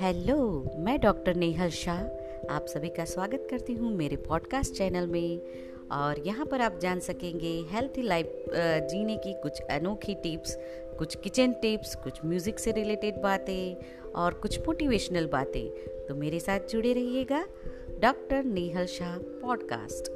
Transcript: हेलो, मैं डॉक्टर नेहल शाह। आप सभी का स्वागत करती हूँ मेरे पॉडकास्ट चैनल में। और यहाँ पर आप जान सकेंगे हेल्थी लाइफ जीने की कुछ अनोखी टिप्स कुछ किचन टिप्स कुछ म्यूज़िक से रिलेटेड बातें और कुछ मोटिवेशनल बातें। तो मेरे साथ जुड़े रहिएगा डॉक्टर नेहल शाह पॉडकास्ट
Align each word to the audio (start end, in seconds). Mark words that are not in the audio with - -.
हेलो, 0.00 0.36
मैं 0.78 0.98
डॉक्टर 1.00 1.34
नेहल 1.34 1.70
शाह। 1.70 2.00
आप 2.54 2.66
सभी 2.68 2.88
का 2.88 3.04
स्वागत 3.04 3.46
करती 3.50 3.72
हूँ 3.74 3.92
मेरे 3.96 4.16
पॉडकास्ट 4.16 4.74
चैनल 4.74 5.06
में। 5.06 5.40
और 5.92 6.18
यहाँ 6.26 6.46
पर 6.46 6.60
आप 6.60 6.78
जान 6.82 7.00
सकेंगे 7.00 7.52
हेल्थी 7.70 8.02
लाइफ 8.02 8.44
जीने 8.90 9.16
की 9.16 9.32
कुछ 9.42 9.60
अनोखी 9.60 10.14
टिप्स 10.14 10.56
कुछ 10.98 11.14
किचन 11.14 11.52
टिप्स 11.52 11.94
कुछ 11.94 12.20
म्यूज़िक 12.24 12.58
से 12.58 12.72
रिलेटेड 12.72 13.22
बातें 13.22 14.12
और 14.12 14.34
कुछ 14.34 14.58
मोटिवेशनल 14.66 15.26
बातें। 15.26 15.68
तो 16.06 16.14
मेरे 16.14 16.40
साथ 16.40 16.68
जुड़े 16.70 16.92
रहिएगा 16.92 17.44
डॉक्टर 18.00 18.44
नेहल 18.44 18.86
शाह 18.86 19.18
पॉडकास्ट 19.18 20.12